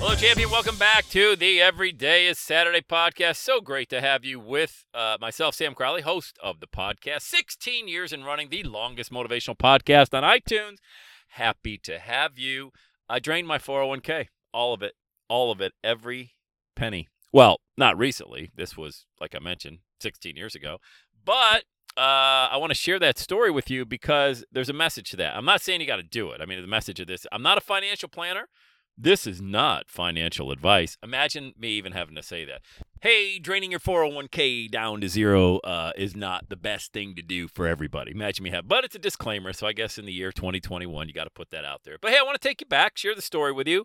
[0.00, 0.48] Hello, champion.
[0.48, 3.36] Welcome back to the Everyday is Saturday podcast.
[3.36, 7.22] So great to have you with uh, myself, Sam Crowley, host of the podcast.
[7.22, 10.76] 16 years in running the longest motivational podcast on iTunes.
[11.30, 12.70] Happy to have you.
[13.08, 14.92] I drained my 401k, all of it,
[15.28, 16.36] all of it, every
[16.76, 17.08] penny.
[17.32, 18.52] Well, not recently.
[18.54, 20.78] This was, like I mentioned, 16 years ago.
[21.24, 21.64] But
[21.96, 25.36] uh, I want to share that story with you because there's a message to that.
[25.36, 26.40] I'm not saying you got to do it.
[26.40, 28.48] I mean, the message of this I'm not a financial planner.
[29.00, 30.96] This is not financial advice.
[31.04, 32.62] Imagine me even having to say that.
[33.00, 37.46] Hey, draining your 401k down to zero uh, is not the best thing to do
[37.46, 38.10] for everybody.
[38.10, 39.52] Imagine me have, but it's a disclaimer.
[39.52, 41.96] So I guess in the year 2021, you got to put that out there.
[42.02, 43.84] But hey, I want to take you back, share the story with you.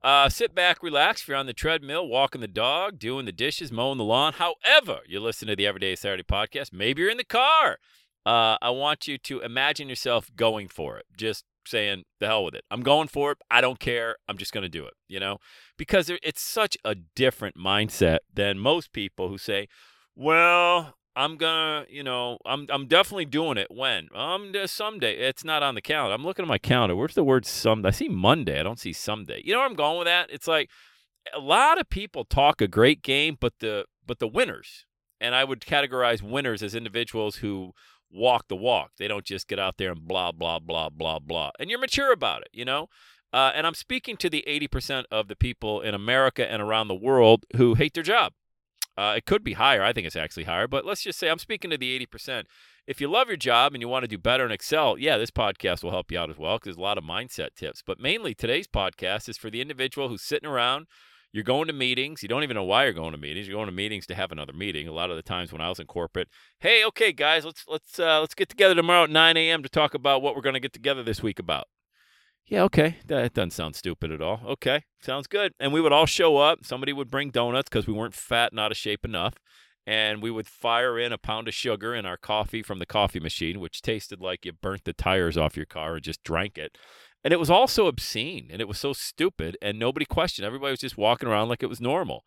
[0.00, 1.22] Uh, sit back, relax.
[1.22, 5.00] If you're on the treadmill, walking the dog, doing the dishes, mowing the lawn, however
[5.08, 7.78] you listen to the Everyday Saturday podcast, maybe you're in the car.
[8.24, 11.06] Uh, I want you to imagine yourself going for it.
[11.16, 12.64] Just saying the hell with it.
[12.70, 13.38] I'm going for it.
[13.50, 14.16] I don't care.
[14.28, 15.38] I'm just going to do it, you know?
[15.76, 19.68] Because it's such a different mindset than most people who say,
[20.14, 24.08] "Well, I'm going to, you know, I'm I'm definitely doing it when?
[24.14, 25.16] Um someday.
[25.16, 26.14] It's not on the calendar.
[26.14, 26.96] I'm looking at my calendar.
[26.96, 27.84] Where's the word some?
[27.84, 28.58] I see Monday.
[28.58, 29.42] I don't see someday.
[29.44, 30.30] You know where I'm going with that?
[30.30, 30.70] It's like
[31.34, 34.86] a lot of people talk a great game, but the but the winners,
[35.20, 37.72] and I would categorize winners as individuals who
[38.12, 38.92] walk the walk.
[38.98, 41.50] They don't just get out there and blah, blah, blah, blah, blah.
[41.58, 42.88] And you're mature about it, you know?
[43.32, 46.94] Uh, and I'm speaking to the 80% of the people in America and around the
[46.94, 48.34] world who hate their job.
[48.96, 49.82] Uh, it could be higher.
[49.82, 50.68] I think it's actually higher.
[50.68, 52.44] But let's just say I'm speaking to the 80%.
[52.86, 55.30] If you love your job and you want to do better and excel, yeah, this
[55.30, 57.82] podcast will help you out as well because there's a lot of mindset tips.
[57.84, 60.86] But mainly today's podcast is for the individual who's sitting around
[61.32, 62.22] you're going to meetings.
[62.22, 63.48] You don't even know why you're going to meetings.
[63.48, 64.86] You're going to meetings to have another meeting.
[64.86, 66.28] A lot of the times when I was in corporate,
[66.60, 69.62] hey, okay, guys, let's let's uh, let's get together tomorrow at 9 a.m.
[69.62, 71.66] to talk about what we're going to get together this week about.
[72.46, 74.40] Yeah, okay, that doesn't sound stupid at all.
[74.46, 75.52] Okay, sounds good.
[75.58, 76.64] And we would all show up.
[76.64, 79.34] Somebody would bring donuts because we weren't fat and out of shape enough.
[79.86, 83.20] And we would fire in a pound of sugar in our coffee from the coffee
[83.20, 86.76] machine, which tasted like you burnt the tires off your car and just drank it.
[87.24, 90.46] And it was all so obscene and it was so stupid and nobody questioned.
[90.46, 92.24] Everybody was just walking around like it was normal.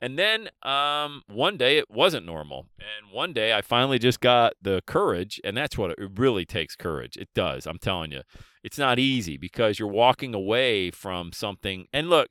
[0.00, 2.66] And then um, one day it wasn't normal.
[2.78, 6.76] And one day I finally just got the courage, and that's what it really takes
[6.76, 7.16] courage.
[7.16, 7.66] It does.
[7.66, 8.22] I'm telling you.
[8.62, 11.86] It's not easy because you're walking away from something.
[11.92, 12.28] And look,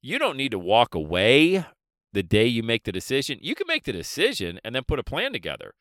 [0.00, 1.66] you don't need to walk away
[2.12, 3.38] the day you make the decision.
[3.42, 5.74] You can make the decision and then put a plan together.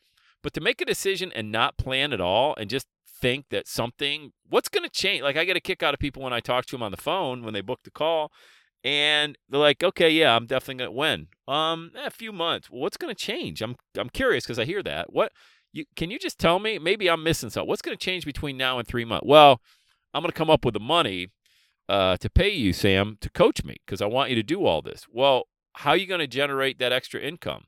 [0.43, 2.87] But to make a decision and not plan at all and just
[3.21, 5.21] think that something what's going to change?
[5.21, 6.97] Like i get a kick out of people when i talk to them on the
[6.97, 8.31] phone when they book the call
[8.83, 12.69] and they're like okay yeah i'm definitely going to win um eh, a few months.
[12.69, 13.61] Well, what's going to change?
[13.61, 15.13] I'm i'm curious because i hear that.
[15.13, 15.31] What
[15.71, 16.79] you can you just tell me?
[16.79, 17.67] Maybe i'm missing something.
[17.67, 19.61] What's going to change between now and three months well
[20.13, 21.29] i'm going to come up with the money
[21.87, 24.81] uh, to pay you sam to coach me because i want you to do all
[24.81, 25.05] this.
[25.11, 27.65] Well how are you going to generate that extra income?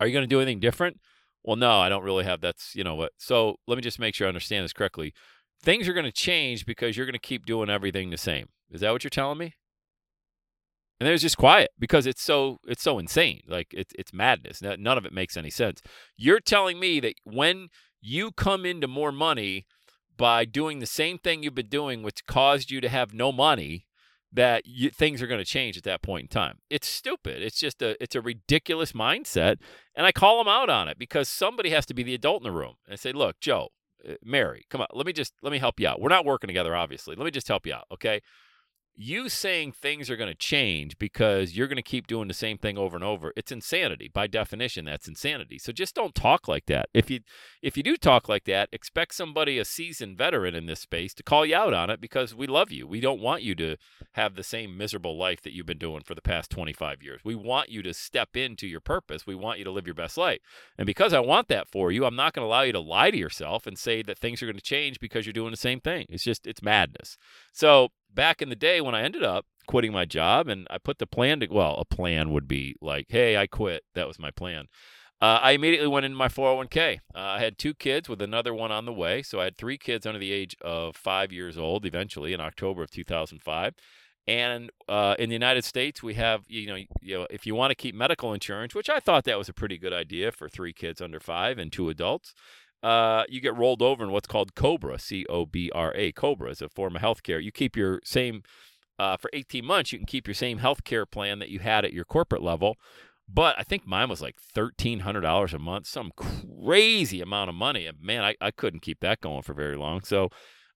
[0.00, 0.98] Are you going to do anything different
[1.44, 3.12] well, no, I don't really have that's, you know what.
[3.18, 5.12] So let me just make sure I understand this correctly.
[5.62, 8.48] Things are going to change because you're going to keep doing everything the same.
[8.70, 9.54] Is that what you're telling me?
[11.00, 13.40] And then it's just quiet because it's so it's so insane.
[13.48, 14.62] Like it's it's madness.
[14.62, 15.82] None of it makes any sense.
[16.16, 17.68] You're telling me that when
[18.00, 19.66] you come into more money
[20.16, 23.86] by doing the same thing you've been doing, which caused you to have no money,
[24.32, 26.58] that you, things are going to change at that point in time.
[26.70, 27.42] It's stupid.
[27.42, 29.58] It's just a it's a ridiculous mindset,
[29.94, 32.44] and I call them out on it because somebody has to be the adult in
[32.44, 33.68] the room and say, "Look, Joe,
[34.08, 36.00] uh, Mary, come on, let me just let me help you out.
[36.00, 37.14] We're not working together, obviously.
[37.14, 38.20] Let me just help you out, okay?
[38.94, 42.58] You saying things are going to change because you're going to keep doing the same
[42.58, 44.10] thing over and over it's insanity.
[44.12, 45.58] By definition that's insanity.
[45.58, 46.88] So just don't talk like that.
[46.92, 47.20] If you
[47.62, 51.22] if you do talk like that expect somebody a seasoned veteran in this space to
[51.22, 52.86] call you out on it because we love you.
[52.86, 53.76] We don't want you to
[54.12, 57.20] have the same miserable life that you've been doing for the past 25 years.
[57.24, 59.26] We want you to step into your purpose.
[59.26, 60.40] We want you to live your best life.
[60.76, 63.10] And because i want that for you i'm not going to allow you to lie
[63.10, 65.80] to yourself and say that things are going to change because you're doing the same
[65.80, 66.06] thing.
[66.08, 67.16] It's just it's madness.
[67.52, 70.98] So back in the day when I ended up quitting my job and I put
[70.98, 73.82] the plan to, well, a plan would be like, hey, I quit.
[73.94, 74.66] That was my plan.
[75.20, 76.96] Uh, I immediately went into my 401k.
[77.14, 79.22] Uh, I had two kids with another one on the way.
[79.22, 82.82] So I had three kids under the age of five years old eventually in October
[82.82, 83.74] of 2005.
[84.26, 87.70] And uh, in the United States, we have, you know, you know, if you want
[87.70, 90.72] to keep medical insurance, which I thought that was a pretty good idea for three
[90.72, 92.34] kids under five and two adults,
[92.82, 96.12] uh, you get rolled over in what's called COBRA, C O B R A.
[96.12, 97.38] COBRA is a form of health care.
[97.38, 98.42] You keep your same,
[98.98, 101.84] uh, for 18 months, you can keep your same health care plan that you had
[101.84, 102.76] at your corporate level.
[103.32, 107.86] But I think mine was like $1,300 a month, some crazy amount of money.
[107.86, 110.02] And man, I, I couldn't keep that going for very long.
[110.02, 110.28] So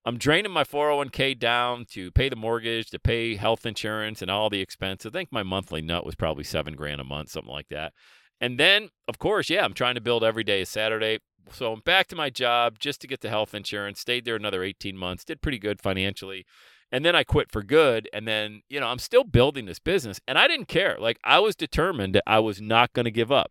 [0.06, 4.48] I'm draining my 401k down to pay the mortgage, to pay health insurance, and all
[4.48, 5.10] the expenses.
[5.10, 7.92] I think my monthly nut was probably seven grand a month, something like that.
[8.40, 11.18] And then, of course, yeah, I'm trying to build every day a Saturday
[11.52, 14.00] so I'm back to my job just to get the health insurance.
[14.00, 15.24] Stayed there another 18 months.
[15.24, 16.44] Did pretty good financially.
[16.92, 18.08] And then I quit for good.
[18.12, 20.96] And then, you know, I'm still building this business and I didn't care.
[20.98, 23.50] Like I was determined that I was not going to give up.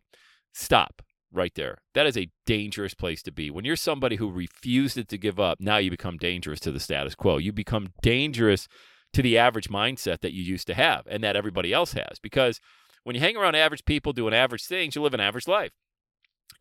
[0.53, 1.01] Stop
[1.31, 1.79] right there.
[1.93, 3.51] That is a dangerous place to be.
[3.51, 7.15] When you're somebody who refused to give up, now you become dangerous to the status
[7.15, 7.37] quo.
[7.37, 8.67] You become dangerous
[9.13, 12.19] to the average mindset that you used to have and that everybody else has.
[12.21, 12.59] Because
[13.03, 15.71] when you hang around average people doing average things, you live an average life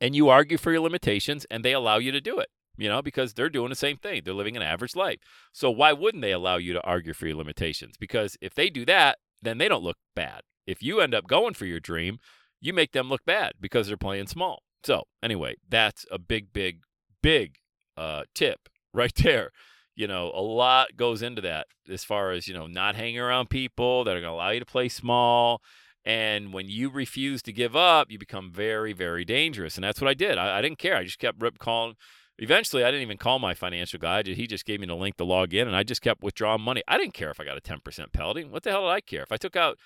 [0.01, 3.03] and you argue for your limitations and they allow you to do it you know
[3.03, 5.19] because they're doing the same thing they're living an average life.
[5.53, 7.97] So why wouldn't they allow you to argue for your limitations?
[7.99, 10.41] Because if they do that then they don't look bad.
[10.67, 12.19] If you end up going for your dream
[12.61, 14.63] you make them look bad because they're playing small.
[14.83, 16.81] So anyway that's a big big
[17.23, 17.57] big
[17.97, 19.51] uh, tip right there.
[19.97, 23.51] You know a lot goes into that as far as you know not hanging around
[23.51, 25.61] people that are going to allow you to play small
[26.05, 29.77] and when you refuse to give up, you become very, very dangerous.
[29.77, 30.37] And that's what I did.
[30.37, 30.97] I, I didn't care.
[30.97, 31.95] I just kept rip calling.
[32.39, 34.23] Eventually, I didn't even call my financial guy.
[34.25, 36.83] He just gave me the link to log in, and I just kept withdrawing money.
[36.89, 38.45] I didn't care if I got a 10% penalty.
[38.45, 39.23] What the hell did I care?
[39.23, 39.79] If I took out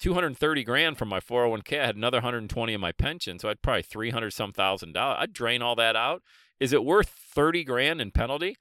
[0.00, 3.82] 230 grand from my 401k, I had another 120 in my pension, so I'd probably
[3.82, 5.18] 300 some thousand dollars.
[5.20, 6.22] I'd drain all that out.
[6.60, 8.56] Is it worth 30 grand in penalty?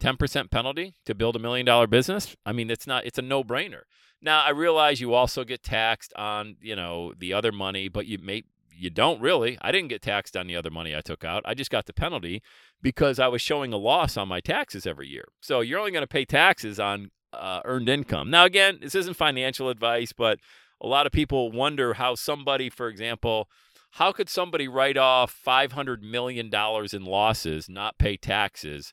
[0.00, 2.36] 10% penalty to build a million dollar business?
[2.44, 3.82] I mean, it's not, it's a no brainer.
[4.22, 8.18] Now, I realize you also get taxed on, you know, the other money, but you
[8.18, 9.56] may, you don't really.
[9.62, 11.42] I didn't get taxed on the other money I took out.
[11.46, 12.42] I just got the penalty
[12.82, 15.28] because I was showing a loss on my taxes every year.
[15.40, 18.30] So you're only going to pay taxes on uh, earned income.
[18.30, 20.38] Now, again, this isn't financial advice, but
[20.80, 23.48] a lot of people wonder how somebody, for example,
[23.92, 26.50] how could somebody write off $500 million
[26.92, 28.92] in losses, not pay taxes?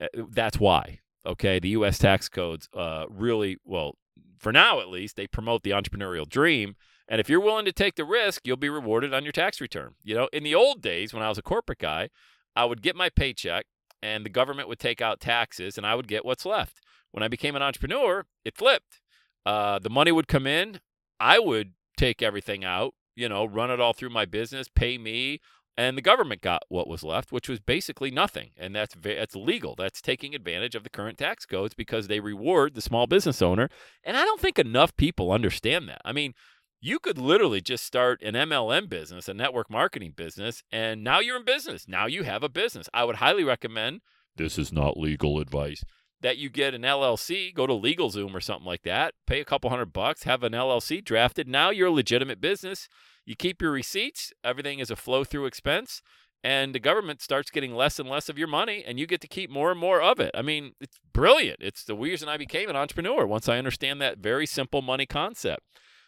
[0.00, 1.00] Uh, that's why.
[1.24, 1.98] Okay, the U.S.
[1.98, 3.96] tax codes uh, really well
[4.38, 5.16] for now at least.
[5.16, 6.76] They promote the entrepreneurial dream,
[7.08, 9.94] and if you're willing to take the risk, you'll be rewarded on your tax return.
[10.02, 12.10] You know, in the old days when I was a corporate guy,
[12.54, 13.66] I would get my paycheck,
[14.02, 16.80] and the government would take out taxes, and I would get what's left.
[17.10, 19.00] When I became an entrepreneur, it flipped.
[19.44, 20.80] Uh, the money would come in,
[21.18, 25.40] I would take everything out, you know, run it all through my business, pay me
[25.76, 28.50] and the government got what was left, which was basically nothing.
[28.56, 29.74] And that's that's legal.
[29.76, 33.68] That's taking advantage of the current tax codes because they reward the small business owner.
[34.02, 36.00] And I don't think enough people understand that.
[36.04, 36.32] I mean,
[36.80, 41.36] you could literally just start an MLM business, a network marketing business, and now you're
[41.36, 41.86] in business.
[41.88, 42.88] Now you have a business.
[42.94, 44.00] I would highly recommend
[44.36, 45.82] this is not legal advice
[46.22, 49.70] that you get an LLC, go to LegalZoom or something like that, pay a couple
[49.70, 51.46] hundred bucks, have an LLC drafted.
[51.46, 52.88] Now you're a legitimate business
[53.26, 56.00] you keep your receipts, everything is a flow through expense,
[56.44, 59.28] and the government starts getting less and less of your money, and you get to
[59.28, 60.30] keep more and more of it.
[60.32, 61.58] I mean, it's brilliant.
[61.60, 65.62] It's the reason I became an entrepreneur once I understand that very simple money concept.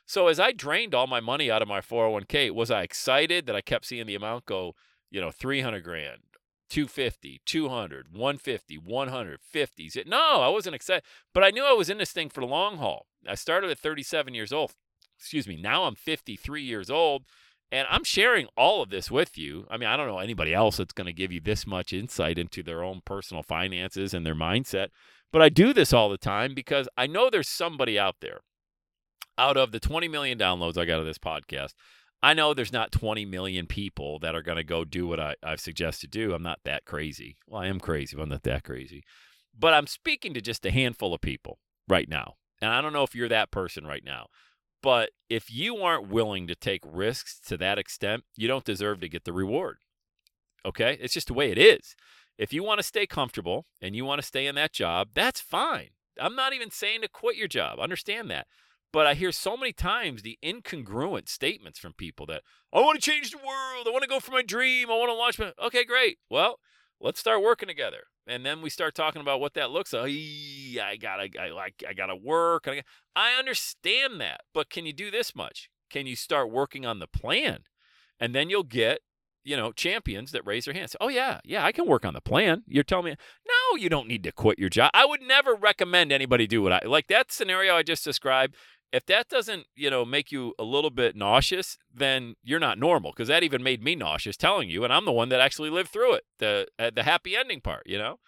[0.07, 3.57] So as I drained all my money out of my 401k, was I excited that
[3.57, 4.75] I kept seeing the amount go,
[5.11, 6.21] you know, 300 grand,
[6.69, 10.03] 250, 200, 150, 150.
[10.07, 12.79] No, I wasn't excited, but I knew I was in this thing for the long
[12.79, 13.07] haul.
[13.27, 14.75] I started at 37 years old
[15.19, 17.25] excuse me, now I'm 53 years old
[17.71, 19.67] and I'm sharing all of this with you.
[19.71, 22.39] I mean, I don't know anybody else that's going to give you this much insight
[22.39, 24.89] into their own personal finances and their mindset,
[25.33, 28.41] but I do this all the time because I know there's somebody out there.
[29.37, 31.75] Out of the 20 million downloads I got of this podcast,
[32.23, 35.37] I know there's not 20 million people that are going to go do what I,
[35.43, 36.35] I've suggested to do.
[36.35, 37.37] I'm not that crazy.
[37.47, 39.05] Well, I am crazy, but I'm not that crazy.
[39.57, 41.59] But I'm speaking to just a handful of people
[41.89, 44.27] right now And I don't know if you're that person right now.
[44.83, 49.09] But if you aren't willing to take risks to that extent, you don't deserve to
[49.09, 49.79] get the reward.
[50.65, 50.99] Okay?
[51.01, 51.95] It's just the way it is.
[52.37, 55.41] If you want to stay comfortable and you want to stay in that job, that's
[55.41, 55.91] fine.
[56.21, 57.79] I'm not even saying to quit your job.
[57.81, 58.47] Understand that.
[58.93, 62.43] But I hear so many times the incongruent statements from people that
[62.73, 63.87] I want to change the world.
[63.87, 64.91] I want to go for my dream.
[64.91, 65.53] I want to launch my.
[65.67, 66.19] Okay, great.
[66.31, 66.59] Well,
[67.01, 68.05] let's start working together.
[68.27, 70.11] And then we start talking about what that looks like.
[70.11, 72.67] I gotta, I like, I gotta work.
[72.67, 72.83] I,
[73.17, 75.71] I understand that, but can you do this much?
[75.91, 77.61] Can you start working on the plan?
[78.21, 79.01] And then you'll get
[79.49, 80.95] you know, champions that raise their hands.
[81.01, 82.65] Oh yeah, yeah, I can work on the plan.
[82.67, 83.17] You're telling me,
[83.49, 84.91] no, you don't need to quit your job.
[84.93, 87.07] I would never recommend anybody do what I like.
[87.07, 88.57] That scenario I just described.
[88.93, 93.13] If that doesn't, you know, make you a little bit nauseous, then you're not normal.
[93.13, 95.91] Because that even made me nauseous telling you, and I'm the one that actually lived
[95.91, 98.19] through it, the uh, the happy ending part, you know.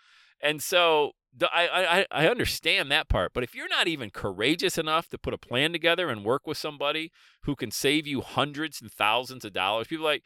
[0.43, 4.76] And so the, I, I I understand that part, but if you're not even courageous
[4.76, 7.11] enough to put a plan together and work with somebody
[7.45, 10.23] who can save you hundreds and thousands of dollars, people like,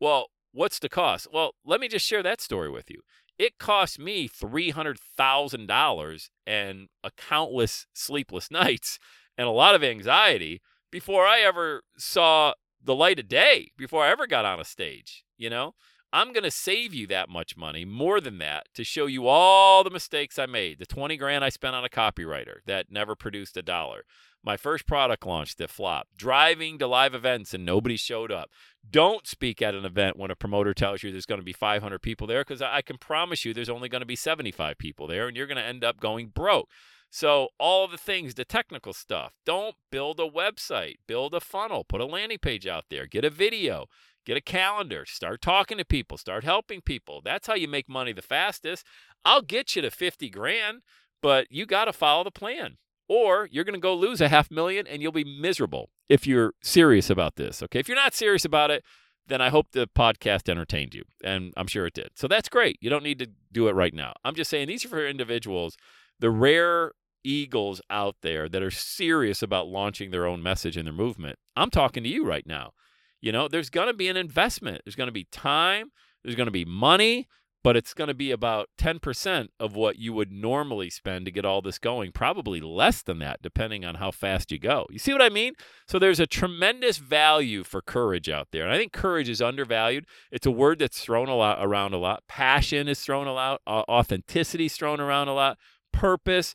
[0.00, 1.26] well, what's the cost?
[1.32, 3.00] Well, let me just share that story with you.
[3.38, 8.98] It cost me $300,000 and a countless sleepless nights
[9.40, 12.52] and a lot of anxiety before I ever saw
[12.84, 15.74] the light of day, before I ever got on a stage, you know?
[16.12, 19.82] I'm going to save you that much money, more than that, to show you all
[19.82, 20.78] the mistakes I made.
[20.78, 24.04] The 20 grand I spent on a copywriter that never produced a dollar
[24.42, 28.50] my first product launch that flopped, driving to live events and nobody showed up.
[28.88, 32.00] Don't speak at an event when a promoter tells you there's going to be 500
[32.00, 35.28] people there because I can promise you there's only going to be 75 people there
[35.28, 36.70] and you're going to end up going broke.
[37.12, 42.00] So, all the things, the technical stuff, don't build a website, build a funnel, put
[42.00, 43.86] a landing page out there, get a video,
[44.24, 47.20] get a calendar, start talking to people, start helping people.
[47.24, 48.86] That's how you make money the fastest.
[49.24, 50.82] I'll get you to 50 grand,
[51.20, 52.76] but you got to follow the plan
[53.08, 56.54] or you're going to go lose a half million and you'll be miserable if you're
[56.62, 57.60] serious about this.
[57.60, 57.80] Okay.
[57.80, 58.84] If you're not serious about it,
[59.26, 61.02] then I hope the podcast entertained you.
[61.24, 62.10] And I'm sure it did.
[62.14, 62.78] So that's great.
[62.80, 64.14] You don't need to do it right now.
[64.24, 65.76] I'm just saying these are for individuals,
[66.20, 66.92] the rare
[67.24, 71.38] eagles out there that are serious about launching their own message and their movement.
[71.56, 72.72] I'm talking to you right now.
[73.20, 75.90] You know, there's going to be an investment, there's going to be time,
[76.24, 77.28] there's going to be money,
[77.62, 81.44] but it's going to be about 10% of what you would normally spend to get
[81.44, 84.86] all this going, probably less than that, depending on how fast you go.
[84.90, 85.52] You see what I mean?
[85.86, 88.64] So there's a tremendous value for courage out there.
[88.64, 90.06] And I think courage is undervalued.
[90.32, 92.22] It's a word that's thrown a lot around a lot.
[92.28, 95.58] Passion is thrown a lot, authenticity is thrown around a lot,
[95.92, 96.54] purpose.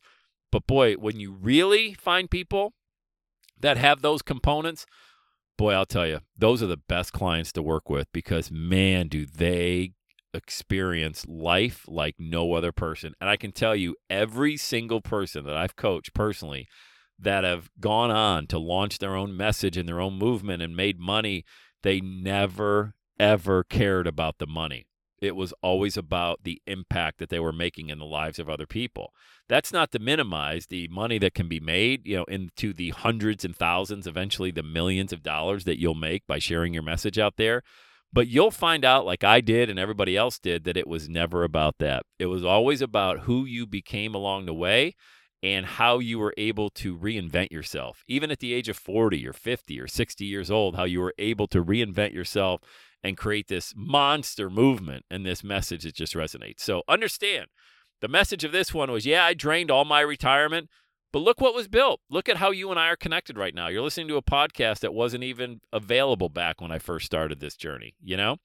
[0.56, 2.72] But boy, when you really find people
[3.60, 4.86] that have those components,
[5.58, 9.26] boy, I'll tell you, those are the best clients to work with because man, do
[9.26, 9.92] they
[10.32, 13.12] experience life like no other person.
[13.20, 16.68] And I can tell you, every single person that I've coached personally
[17.18, 20.98] that have gone on to launch their own message and their own movement and made
[20.98, 21.44] money,
[21.82, 24.86] they never, ever cared about the money.
[25.26, 28.66] It was always about the impact that they were making in the lives of other
[28.66, 29.12] people.
[29.48, 33.44] That's not to minimize the money that can be made, you know, into the hundreds
[33.44, 37.36] and thousands, eventually the millions of dollars that you'll make by sharing your message out
[37.36, 37.62] there.
[38.12, 41.44] But you'll find out, like I did and everybody else did, that it was never
[41.44, 42.04] about that.
[42.18, 44.94] It was always about who you became along the way
[45.42, 48.04] and how you were able to reinvent yourself.
[48.08, 51.14] Even at the age of 40 or 50 or 60 years old, how you were
[51.18, 52.62] able to reinvent yourself
[53.06, 56.60] and create this monster movement and this message that just resonates.
[56.60, 57.46] So understand
[58.00, 60.68] the message of this one was yeah, I drained all my retirement
[61.12, 62.00] but look what was built.
[62.10, 63.68] Look at how you and I are connected right now.
[63.68, 67.56] You're listening to a podcast that wasn't even available back when I first started this
[67.56, 68.36] journey, you know?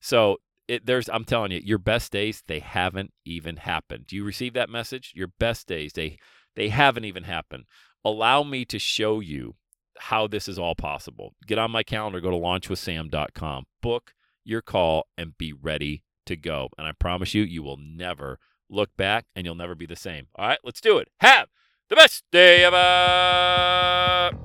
[0.00, 0.36] So
[0.68, 4.06] it, there's I'm telling you, your best days they haven't even happened.
[4.06, 5.12] Do you receive that message?
[5.16, 6.18] Your best days they
[6.54, 7.64] they haven't even happened.
[8.04, 9.56] Allow me to show you
[10.00, 11.34] how this is all possible.
[11.46, 14.14] Get on my calendar, go to launchwithsam.com, book
[14.44, 16.68] your call and be ready to go.
[16.78, 18.38] And I promise you you will never
[18.68, 20.28] look back and you'll never be the same.
[20.36, 21.08] All right, let's do it.
[21.20, 21.48] Have
[21.88, 24.36] the best day ever.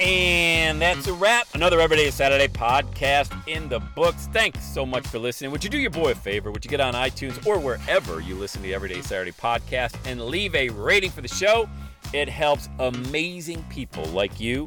[0.00, 1.48] And that's a wrap.
[1.54, 4.28] Another Everyday Saturday podcast in the books.
[4.32, 5.50] Thanks so much for listening.
[5.50, 6.52] Would you do your boy a favor?
[6.52, 10.26] Would you get on iTunes or wherever you listen to the Everyday Saturday podcast and
[10.26, 11.68] leave a rating for the show?
[12.12, 14.66] It helps amazing people like you